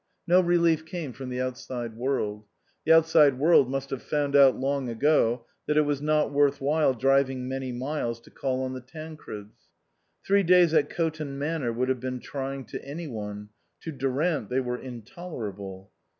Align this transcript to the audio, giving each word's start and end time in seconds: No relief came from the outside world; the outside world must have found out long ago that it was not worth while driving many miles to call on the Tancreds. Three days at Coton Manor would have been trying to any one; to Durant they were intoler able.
No 0.25 0.41
relief 0.41 0.83
came 0.83 1.13
from 1.13 1.29
the 1.29 1.39
outside 1.39 1.95
world; 1.95 2.45
the 2.85 2.91
outside 2.91 3.37
world 3.37 3.69
must 3.69 3.91
have 3.91 4.01
found 4.01 4.35
out 4.35 4.55
long 4.55 4.89
ago 4.89 5.45
that 5.67 5.77
it 5.77 5.83
was 5.83 6.01
not 6.01 6.31
worth 6.33 6.59
while 6.59 6.95
driving 6.95 7.47
many 7.47 7.71
miles 7.71 8.19
to 8.21 8.31
call 8.31 8.63
on 8.63 8.73
the 8.73 8.81
Tancreds. 8.81 9.69
Three 10.25 10.41
days 10.41 10.73
at 10.73 10.89
Coton 10.89 11.37
Manor 11.37 11.71
would 11.71 11.89
have 11.89 11.99
been 11.99 12.19
trying 12.19 12.65
to 12.73 12.83
any 12.83 13.05
one; 13.07 13.49
to 13.81 13.91
Durant 13.91 14.49
they 14.49 14.59
were 14.59 14.79
intoler 14.79 15.53
able. 15.53 15.91